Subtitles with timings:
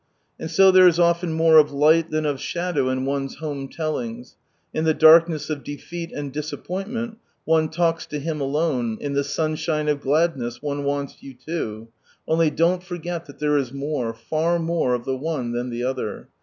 [0.39, 4.35] "And so there is often more of light than of shadow in one's home tellings:
[4.73, 9.87] in the darkness of defeat and disappointment, one talks to Him alone, in the sunshine
[9.87, 11.89] of gladness, one wants you too;
[12.27, 16.29] only don't forget that there is more, far more, of the one than the other.